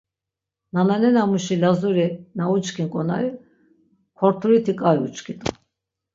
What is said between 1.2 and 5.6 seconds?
muşi Lazuri na uçkin k̆onari Korturiti k̆ai uçkit̆u.